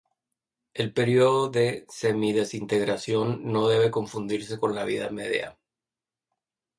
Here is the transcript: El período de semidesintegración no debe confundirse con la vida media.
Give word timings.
El 0.73 0.93
período 0.93 1.47
de 1.51 1.85
semidesintegración 1.87 3.51
no 3.53 3.67
debe 3.67 3.91
confundirse 3.91 4.57
con 4.57 4.73
la 4.73 4.83
vida 4.83 5.11
media. 5.11 5.59